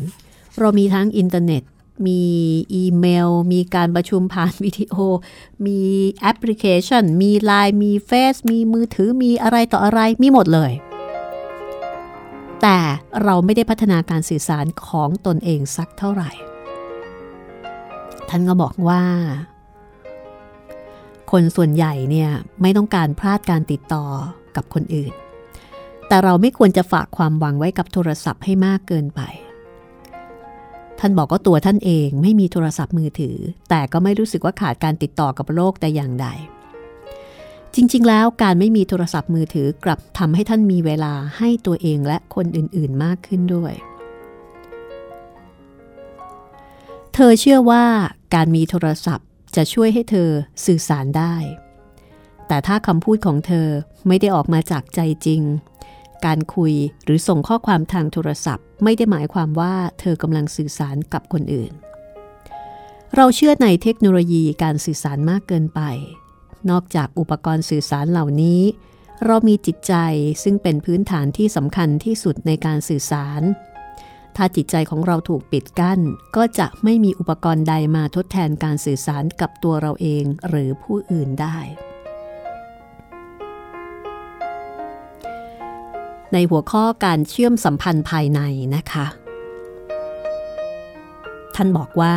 [0.59, 1.63] เรามีทั้งอินเทอร์เน็ต
[2.07, 2.23] มี
[2.75, 4.95] อีเมล มีการประชุมผ่านวิดีโอ
[5.67, 5.81] มี
[6.21, 10.73] แอปพลิเคชัน มี Line มีเฟซ มีมือถือ มีอะไรต่ออะไร มีหมดเลย
[12.63, 12.79] แต่
[13.23, 16.31] เราไม่ได้พัฒนาการสื่อสารของตนเองสักเท่าไหร่
[18.35, 19.03] ท่านก็บอกว่า
[21.31, 22.31] คนส่วนใหญ่เนี่ย
[22.63, 24.05] ไม่ต้องการพลาดการติดต่อ
[24.57, 25.13] กับคนอื่น
[26.09, 29.21] แต่เราไม่ควรจะฝากความหวังไว้กับโทรศัพท์ให้มากเกินไป
[30.99, 33.37] ท่านบอกว่าตัวท่านเองไม่มีโทรศัพท์มือถือ
[33.69, 36.27] แต่ก็ไม่รู้สึกว่าขาดการติดต่อกับโลกแต่อย่างใด
[37.75, 43.73] จริงๆ แล้วการไม่มีโทรศัพท์มือถือกลับทำให้ท่านมีเวลาให้ตัวเองและคนอื่นๆ มากขึ้นด้วย
[47.17, 47.85] เธอเชื่อว่า
[48.35, 50.31] การมีโทรศัพท์จะช่วยให้เธอ
[50.67, 51.35] สื่อสารได้
[52.49, 53.69] แต่ถ้าคำพูดของเธอ
[54.07, 55.43] ไม่ได้ออกมาจากใจจริง
[56.25, 61.73] การคุยหรือส่งข้อความทางโทรศัพท์ ไม่ได้หมายความว่าเธอกำลังสื่อสารกับคนอื่น
[63.17, 65.81] เราเชื่อในเทคโนโลยีการสื่อสารมากเกินไป
[66.71, 68.61] นอกจากอุปกรณ์สื่อสารเหล่านี้
[69.27, 69.95] เรามีจิตใจ
[70.43, 73.43] ซึ่งเป็นพื้นฐานที่สำคัญที่สุดในการสื่อสาร
[74.37, 76.01] ถ้าจิตใจของเราถูกปิดกั้น
[76.37, 81.59] ก็จะไม่มีอุปกรณ์ใดมาทดแทนการสื่อสารกับตัวเราเองหรือผู้อื่นได้
[86.33, 88.41] ในหัวข้อการเชื่อมสัมพันธ์ภายใน
[88.77, 89.07] นะคะ
[91.55, 92.17] ท่านบอกว่า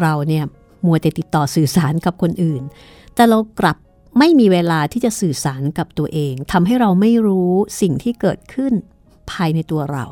[0.00, 0.44] เราเนี่ย
[0.84, 2.62] มัวแต่ติดต่อสื่อสารกับคนอื่น
[3.14, 3.76] แต่เรากลับ
[4.18, 8.72] ไม่มีเวลาที่จะสื่อสารกับตัวเองทำให้เราไม่รู้สิ่งที่เกิดขึ้น
[9.30, 10.04] ภายในตัวเรา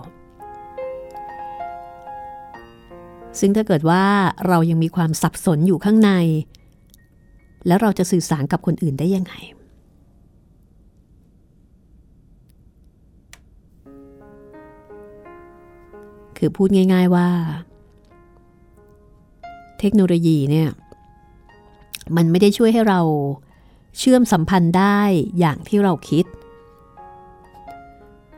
[3.41, 4.05] ซึ่งถ้าเกิดว่า
[4.49, 6.11] เรายังมีความสับสนอยู่ข้างใน
[7.67, 9.35] แล้วเราจะสื่อสารกับคนอื่นได้ยังไง
[16.39, 17.29] คือพูดง่ายๆว่า
[19.79, 20.71] เทคโนโลยีเนี่ย
[22.17, 23.01] มันไม่ได้ช่วยให้เรา
[23.99, 25.01] เชื่อมสัมพันธ์ได้
[25.39, 26.25] อย่างที่เราคิด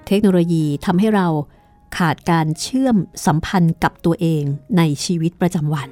[0.07, 1.27] เทคโนโลยีทำให้เรา
[1.99, 4.43] ขาดการเชื่อมสัมพันธ์กับตัวเอง
[4.77, 5.89] ในชีวิตประจำวัน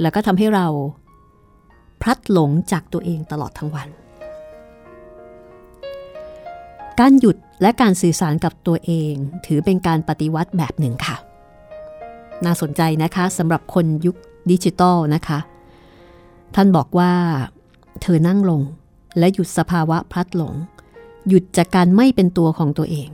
[0.00, 0.66] แล้วก็ทำให้เรา
[2.00, 3.88] พลัดหลงจากตัวเองตลอดทั้งวัน
[7.00, 9.12] การหยุดและการสื่อสารกับตัวเอง
[9.46, 11.16] ถือเป็นการปฏิวัติแบบหนึ่งค่ะ
[12.44, 14.16] น่าสนใจนะคะสำหรับคนยุค
[14.50, 15.38] ดิจิตอลนะคะ
[16.54, 17.12] ท่านบอกว่า
[18.02, 18.60] เธอนั่งลง
[19.18, 20.54] และหยุดสภาวะพลัดหลง
[21.28, 23.08] หยุดจากการไม่เป็นตัวของตัวเอง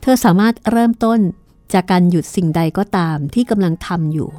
[0.00, 1.20] เธอสามารถเริ่มต้น
[1.72, 4.30] จากการหยุดสิ่งใดก็ตามที่กำลังทำอยู่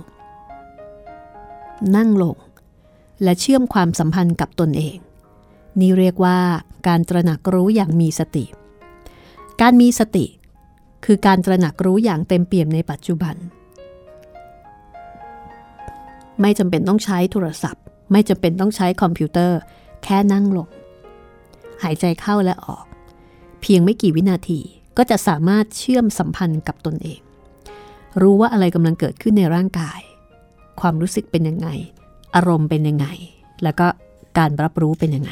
[1.96, 2.38] นั่งลง
[3.24, 4.98] และเชื่อมความสัมพันธ์กับตนเอง
[5.80, 6.40] นี่เรียกว่า
[6.88, 8.46] การตระหนักรู้อย่างมีสติ
[9.62, 10.26] การมีสติ
[11.06, 13.36] คือการตระหนักรู้อย่างเต็มเปี่ยมในปัจจุบัน
[16.42, 19.60] ไม่จำเป็นต้องใช้โทรศัพท์ ไม่จำเป็นต้องใช้คอมพิวเตอร์
[20.04, 20.68] แค่นั่งลง
[21.84, 22.86] หายใจเข้าและออก
[23.62, 24.60] เพียงไม่กี่วินาที
[24.98, 27.20] ก็จะสามารถเชื่อมสัมพันธ์กับตนเอง
[28.22, 30.00] รู้ว่าอะไรกำลังเกิดขึ้นในร่างกาย
[30.82, 31.68] ความรู้สึกเป็นยังไง
[32.36, 33.08] อารมณ์เป็นยังไง
[33.64, 33.88] แล้วก็
[34.38, 35.32] การรับรู้เป็นยังไง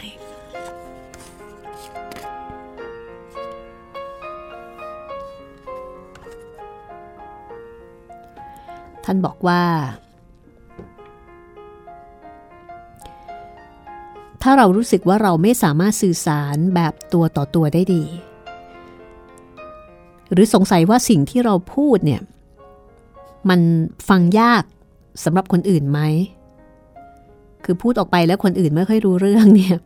[9.05, 9.61] ท่านบอกว่า
[14.45, 18.03] ถ้าเรารู้สึกว่าเราไม่สามารถสื่อสารแบบตัวต่อตัวได้ดี
[20.31, 22.21] หรือสงสัยว่าสิ่งที่เราพูดเนี่ย
[23.49, 23.59] มัน
[24.09, 24.63] ฟังยาก
[25.23, 25.99] สำหรับคนอื่นไหม
[27.63, 29.77] คือพูดออกไปแล้วคนอื่นไม่ค่อยรู้เรื่องเนี่ย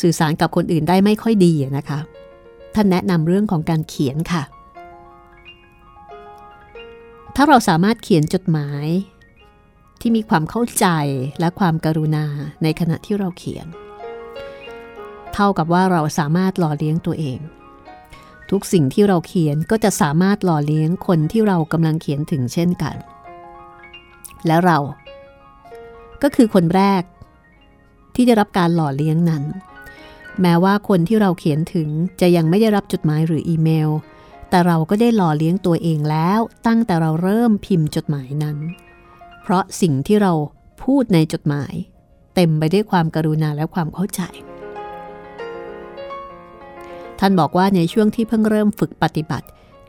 [0.00, 1.98] สื่อสารกับคนอื่นได้ไม่ค่อยดีนะคะ
[2.74, 4.42] ท่านแนะนำเรื่องของการเขียนค่ะ
[7.36, 8.86] ถ้าเราสามารถเขียนจดหมาย
[10.04, 10.86] ที่มีความเข้าใจ
[11.40, 12.26] และความกรุณา
[12.62, 13.66] ในขณะที่เราเขียน
[15.34, 17.38] เท่ากับว่าเราสามารถหล่อเลี้ยงตัวเอง
[18.50, 22.96] ทุกสิ่งที่เราเขียนก็จะสามารถหล่อเลี้ยงคนที่เรากำลังเขียนถึงเช่นกัน
[24.46, 24.78] และเรา
[26.22, 27.02] ก็คือคนแรก
[28.14, 29.44] ที่ได้รับการหล่อเลี้ยงนั้น
[30.40, 31.88] แม้ว่าคนที่เราเขียนถึง
[32.20, 33.90] จะยังไม่ได้รับจดหมายหรืออีเมล
[34.50, 38.58] แต่เราก็ได้หล่อเลี้ยงตัวเองแล้วตั้งแต่เราเริ่มพิมพ์จดหมายนั้น
[39.42, 40.32] เพราะสิ่งที่เรา
[40.84, 41.72] พูดในจดหมาย
[42.34, 44.22] เต็มไปด้วยความกรุณาและความเข้าใจ
[47.18, 49.46] ท่านบอกว่าในช่วงที่เพิ่งเริ่มฝึกปฏิบัติ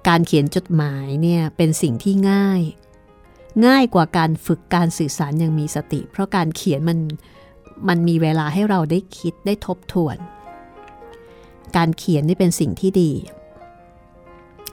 [0.08, 2.62] การเขียนจดหมายเนี่ยเป็นสิ่งที่ง่าย
[3.66, 7.00] ง่ายกว่าการฝึกการสื่อสารอย่างมีสติ เพราะการเขียนมัน
[7.88, 10.18] มันมีเวลาให้เราได้คิดได้ทบทวน
[11.78, 13.12] การเขียนนี่เป็นสิ่งที่ดี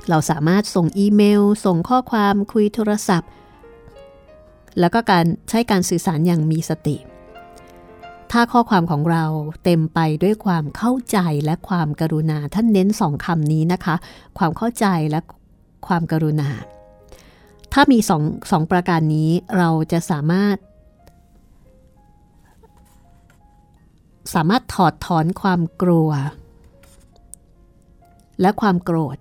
[0.08, 3.30] เราสามารถส่งอีเมล ส่งข้อความคุยโทรศัพท์
[4.78, 6.96] แล้วก็การใช้การสื่อสารอย่างมีสติ
[8.32, 9.24] ถ้าข้อความของเรา
[9.64, 13.94] เต็มไปด้วยความเข้าใจและความกรุณาท่านเน้นสองคำนี้นะคะ
[14.38, 15.20] ความเข้าใจและ
[15.86, 16.50] ความกรุณา
[17.72, 20.56] ถ้ามีสองสองประการนี้เราจะสามารถ
[24.34, 26.10] สามารถถอดถอนความกลัว
[28.40, 29.18] และความโกรธ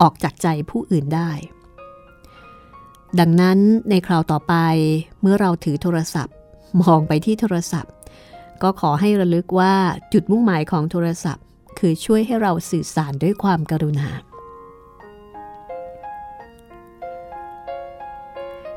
[0.00, 1.30] ออกจากใจผู้อื่นได้
[3.18, 3.58] ดังนั้น
[3.90, 4.54] ในคราวต่อไป
[5.20, 6.34] เมื่อเราถือโทรศัพท์
[6.80, 7.92] มองไปที่โทรศัพท์
[8.62, 9.74] ก็ขอให้ระลึกว่า
[10.12, 11.44] จุดมุ่งหมายของโทรศัพท์
[11.78, 14.08] คือช่วยให้เราสื่อสารด้วยความกรุณา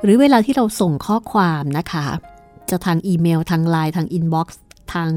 [0.03, 2.05] หรือเวลาที่เราส่งข้อความนะคะ
[2.69, 4.61] จะทางอีเมลทางไลน์ทาง inbox
[4.93, 5.09] ทาง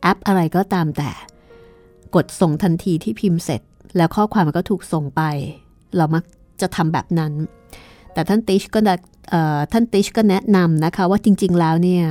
[0.00, 1.10] แอปอะไรก็ตามแต่
[2.14, 3.60] กดส่งทันทีที่พิมพ์เสร็จ
[3.96, 5.22] แล้วข้อความมันก็ถูกส่งไป
[5.96, 6.24] เรามัก
[6.60, 7.32] จะทำแบบนั้น
[8.14, 8.80] แต่ท่านติชก็
[9.72, 12.04] ท่านติชก็แนะนำนะคะว่าจริง ๆ แล้วเนี่ย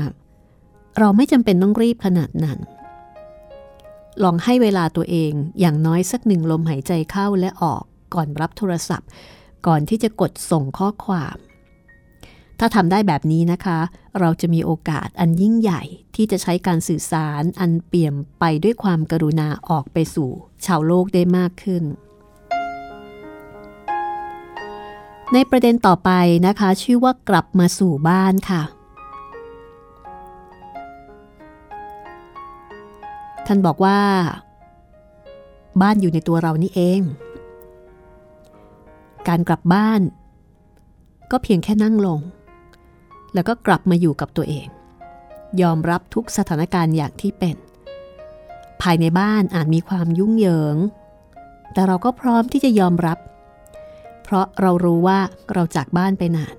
[0.99, 2.59] เราไม่จำเป็นต้องรีบขนาดนั้น
[4.23, 7.83] ลองให้เวลาตัวเองอย่างน้อยสักหนึ่งลมหายใจเข้าและออก
[8.13, 9.09] ก่อนรับโทรศัพท์
[9.67, 11.37] ก่อนที่จะกดส่งข้อความ
[12.59, 13.79] ถ้าทำได้แบบนี้นะคะ
[14.19, 15.83] เราจะมีโอกาสอันยิ่งใหญ่
[16.15, 20.29] ที่จะใช้การสื่อสารอันเปี่ยมไปด้วยความกรุณาออกไปสู่
[20.65, 21.83] ชาวโลกได้มากขึ้น
[25.33, 26.11] ในประเด็นต่อไป
[26.47, 28.61] นะคะ ชื่อว่ากลับมาสู่บ้านค่ะ
[33.45, 33.99] ท่านบอกว่า
[35.81, 37.01] บ้านอยู่ในตัวเรานี่เอง
[39.27, 40.01] การกลับบ้าน
[41.31, 42.19] ก็เพียงแค่นั่งลง
[43.33, 44.67] แล้วก็กลับมาอยู่กับตัวเอง
[45.61, 47.55] ยอมรับทุกสถานการณ์อย่างที่เป็น
[48.81, 50.77] ภายในบ้านอาจมีความยุ่งเหยิง
[51.73, 53.17] แต่เราก็พร้อมที่จะยอมรับ
[54.23, 55.19] เพราะเรารู้ว่า
[55.53, 56.55] เราจากบ้านไปนาน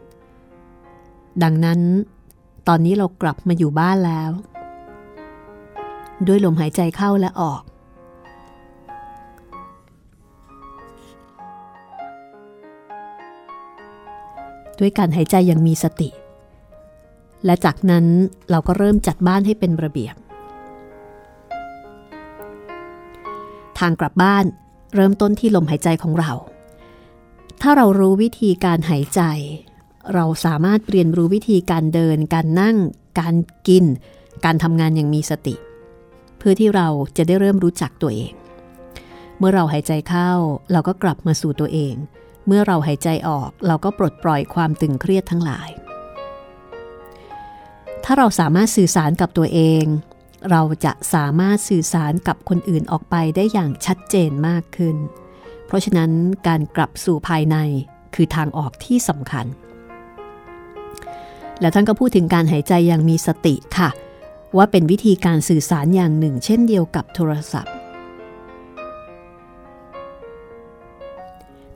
[1.43, 1.81] ดังนั้น
[2.69, 4.31] ตอนนี้เรากลับมาอยู่บ้านแล้ว
[6.27, 7.63] ด้วยลมหายใจเข้าและออก
[14.81, 16.11] ด้วยการหายใจอย่างมีสติ
[17.45, 18.07] และจากนั้น
[18.51, 20.15] เราก็เริ่มจัดบ้านให้เป็นระเบียบ
[23.79, 24.45] ทางกลับบ้าน
[24.95, 26.33] เริ่มต้นที่ลมหายใจของเรา
[27.63, 29.23] ถ้าเรารู้วิธีการหายใจ
[30.15, 32.77] เราสามารถเรียนรู้วิธีการเดิน การนั่ง
[33.21, 33.35] การ
[33.69, 33.85] กิน
[34.45, 35.55] การทำงานอย่างมีสติ
[36.39, 38.33] เพื่อที่เราจะได้เริ่มรู้จักตัวเอง
[39.39, 40.33] เมื่อเราหายใจเข้า
[40.73, 41.95] เราก็กลับมาสู่ตัวเอง
[42.47, 45.69] เมื่อเราหายใจออกเราก็ปลดปล่อยความตึงเครียดทั้งหลาย
[48.05, 49.85] ถ้าเราสามารถสื่อสารกับตัวเอง
[50.51, 54.97] เราจะสามารถสื่อสารกับคนอื่นออกไปได้อย่างชัดเจนมากขึ้น
[55.75, 56.11] ราะฉะนั้น
[56.49, 57.57] การกลับสู่ภายใน
[58.15, 59.47] คือทางออกที่สำคัญ
[61.61, 63.89] แล้วท่านก็พูดถึงการหายใจอย่างมีสติค่ะ
[64.57, 67.75] ว่าเป็นวิธีการสื่อสารอย่างหนึ่ง เช่นเดียวกับโทรศัพท์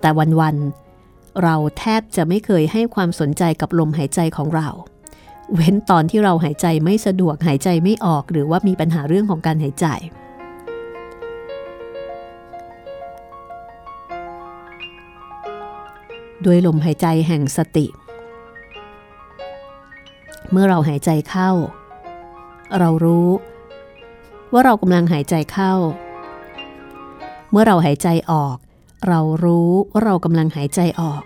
[0.01, 4.69] แต่วันๆเราแทบจะไม่เคยให้ความสนใจกับลมหายใจของเรา
[5.55, 9.87] เว้นตอนที่เราหายใจไม่สะดวกหายใจไม่ออกหรือว่ามีปัญหาเรื่องของการหายใจ
[16.45, 17.87] ด้วยลมหายใจแห่งสติ
[20.51, 21.51] เมื่อเราหายใจเข้า
[22.79, 23.29] เรารู้
[24.53, 25.75] ว่าเรากำลังหายใจเข้า
[27.51, 28.57] เมื่อเราหายใจออก
[29.09, 31.23] เรารู้ว่าเรากำลังหายใจออก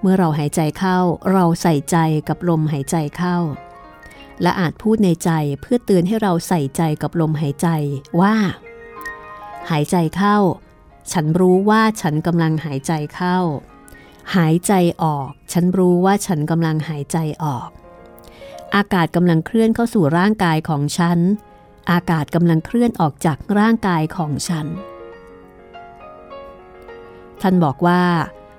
[0.00, 0.98] เมื่อเราหายใจเข้า
[1.32, 1.96] เราใส่ใจ
[2.28, 3.38] กับลมหายใจเข้า
[4.42, 7.68] และอาจพูดในใจเพื่อเตือนให้เราใส่ใจกับลมหายใจ
[8.20, 8.34] ว่า
[9.70, 10.36] หายใจเข้า
[11.10, 13.38] ฉันรู้ว่าฉันกำลังหายใจเข้า
[14.36, 14.72] หายใจ
[15.02, 17.68] ออก ฉันรู้ว่าฉันกำลังหายใจออก
[18.76, 21.18] อากาศกำลังเคลื่อนเข้าสู่ร่างกายของฉัน
[21.90, 24.66] อากาศกำลังเคลื่อนออกจากร่างกายของฉัน
[27.40, 28.02] ท่านบอกว่า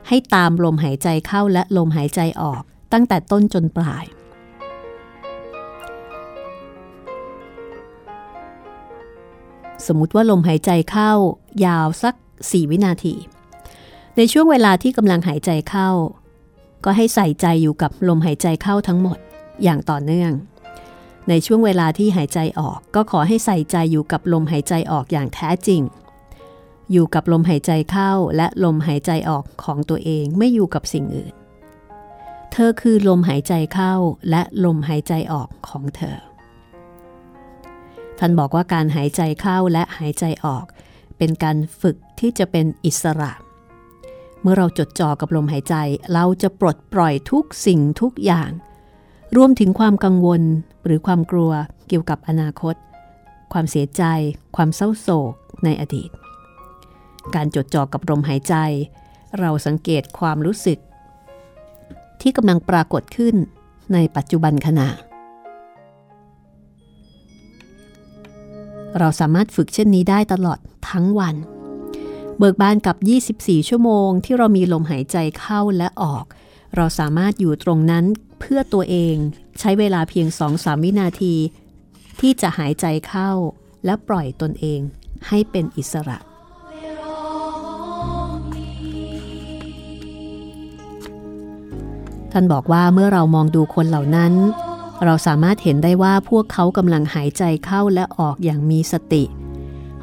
[0.07, 2.63] ให้ตามลมหายใจเข้าและลมหายใจออก
[2.93, 4.05] ตั้งแต่ต้นจนปลาย
[9.87, 11.11] สมมุติว่าลมหายใจเข้า
[11.65, 12.15] ยาวสัก
[12.51, 13.15] 4 วินาที
[14.17, 15.89] ในช่วงเวลาที่กำลังหายใจเข้า
[16.85, 19.17] ก็ให้ใส่ใจอยู่กับลมหายใจเข้าทั้งหมด
[19.63, 20.31] อย่างต่อเนื่อง
[21.29, 25.81] ในช่วงเวลาที่หายใจออก ก็ขอให้ใส่ใจอยู่กับลมหายใจออกอย่างแท้จริง
[26.91, 31.33] อยู่กับลมหายใจเข้าและลมหายใจออกของตัวเองไม่อยู่กับสิ่งอื่น
[32.51, 33.93] เธอคือลมหายใจเข้า
[34.29, 36.17] และลมหายใจออกของเธอ
[38.19, 40.65] ท่านบอกว่าการหายใจเข้าและหายใจออก
[41.17, 43.31] เป็นการฝึก ที่จะเป็นอิสระ
[44.41, 45.75] เมื่อเราจดจ่อกับลมหายใจ
[46.13, 48.49] เราจะปลดปล่อยทุกสิ่งทุกอย่าง
[49.37, 50.41] รวมถึงความกังวล
[50.85, 51.51] หรือความกลัว
[51.87, 52.75] เกี่ยวกับอนาคต
[53.53, 54.03] ความเสียใจ
[54.55, 55.33] ความเศร้าโศก
[55.63, 56.09] ในอดีต
[57.35, 58.55] การจดจ่อกับลมหายใจ
[59.39, 60.79] เราสังเกตความรู้สึก
[62.21, 63.35] ที่กำลังปรากฏขึ้น
[63.93, 64.87] ในปัจจุบันขณะ
[68.99, 70.59] เราสามารถฝึกเช่นนี้ได้ตลอด
[70.89, 71.35] ทั้งวัน
[72.37, 72.97] เบิกบานกับ
[73.33, 76.25] 24 ชั่วโมง ที่เรามีลมหายใจเข้าและออก
[76.75, 78.05] เราสามารถอยู่ตรงนั้น
[78.39, 79.15] เพื่อตัวเอง
[79.59, 81.35] ใช้เวลาเพียง 2-3 วินาที
[82.19, 83.31] ที่จะหายใจเข้า
[83.85, 84.79] และปล่อยตนเอง
[85.27, 86.17] ให้เป็นอิสระ
[92.31, 94.33] ท่านบอกว่าเมื่อเรามองดูคนเหล่านั้น
[95.03, 99.23] เราสามารถเห็นได้ว่าพวกเขากำลังหายใจเข้าและออกอย่างมีสติ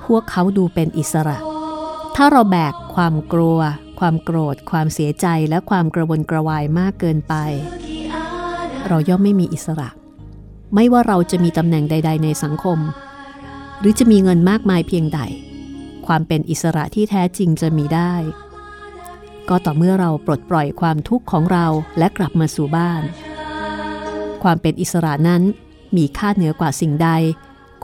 [0.04, 1.49] พวกเขาดูเป็นอิสระ
[2.16, 3.58] ถ้าเราแบกความกลัว
[4.00, 7.34] ความโกรธ ความเสียใจและความกระวนกระวายมากเกินไป
[8.88, 9.88] เราย่อมไม่มีอิสระ
[10.74, 12.78] ไม่ว่าเราจะมีตำแหน่งใด ๆ ในสังคม
[13.80, 15.20] หรือจะมีเงินมากมายเพียงใด
[16.06, 18.14] ความเป็นอิสระที่แท้จริงจะมีได้
[19.48, 21.66] ก็ต่อเมื่อเราปลดปล่อยความทุกข์ของเรา
[21.98, 23.02] และกลับมาสู่บ้าน
[24.42, 25.42] ความเป็นอิสระนั้น
[25.96, 27.10] มีค่าเหนือกว่าสิ่งใด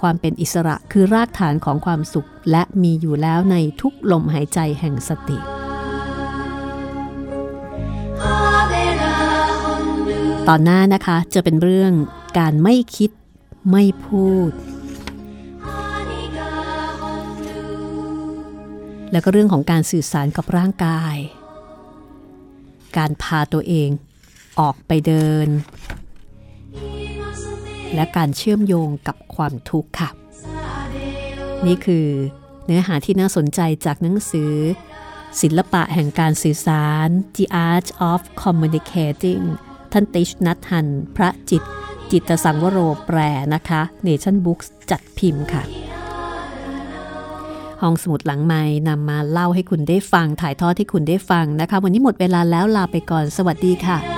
[0.01, 5.39] ความเป็นอิสระคือรากฐานของความสุข และมีอยู่แล้วในทุกลมหายใจแห่งสติ
[10.49, 11.93] ตอนหน้านะคะจะเป็นเรื่อง
[12.39, 13.11] การไม่คิด
[13.71, 14.51] ไม่พูด
[19.13, 21.17] แล้วก็เรื่องของการสื่อสารกับร่างกาย
[22.97, 23.89] การพาตัวเอง
[24.61, 25.49] ออกไปเดิน
[27.95, 30.11] และการเชื่อมโยงกับความทุกข์ค่ะ
[31.67, 32.07] นี่คือ
[32.67, 34.53] เนื้อหาที่น่าสนใจจากหนังสือ
[35.41, 39.45] ศิลปะแห่งการสื่อสาร The Art of Communicating
[39.93, 41.63] ท่านติชนัทฮัน พระจิต
[42.11, 43.19] จิตสังวโรแปร
[43.55, 45.63] นะคะ Nation Books จัดพิมพ์ค่ะ
[47.83, 54.16] ห้องสมุดหลังไม้นำมาเล่าให้คุณได้ฟังถ่ายทอดให้คุณได้ฟังนะคะ วันนี้หมดเวลาแล้วลาไปก่อนสวัสดีค่ะ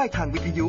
[0.00, 0.66] ได้ทางวิทยุ